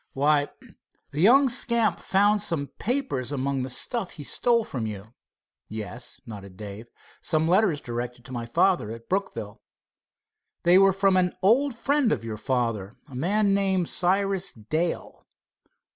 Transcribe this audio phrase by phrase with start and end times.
[0.13, 0.47] "Why,
[1.11, 5.13] the young scamp found some papers among the stuff he stole from you."
[5.69, 6.87] "Yes," nodded Dave,
[7.21, 9.61] "some letters directed to my father at Brookville."
[10.63, 15.23] "They were from an old friend of your father, a man named Cyrus Dale."